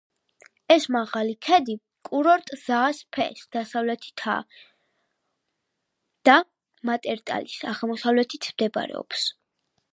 [0.75, 1.75] ეს მაღალი ქედი
[2.09, 4.39] კურორტ ზაას-ფეეს დასავლეთითა
[6.31, 6.39] და
[6.91, 9.31] მატერტალის აღმოსავლეთით მდებარეობს.